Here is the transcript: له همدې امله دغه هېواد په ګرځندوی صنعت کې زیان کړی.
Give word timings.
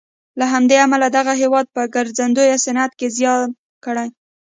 له 0.39 0.45
همدې 0.53 0.77
امله 0.85 1.07
دغه 1.17 1.33
هېواد 1.41 1.65
په 1.75 1.81
ګرځندوی 1.95 2.55
صنعت 2.65 2.91
کې 2.99 3.07
زیان 3.17 3.47
کړی. 3.85 4.07